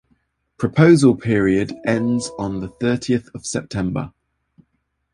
[0.57, 4.11] Proposal period ends on the thirtieth of September.